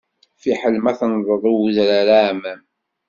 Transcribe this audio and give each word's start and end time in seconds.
Fiḥel 0.41 0.75
ma 0.79 0.93
tennḍeḍ 0.99 1.43
i 1.49 1.51
udrar 1.57 2.07
aɛmam. 2.19 2.61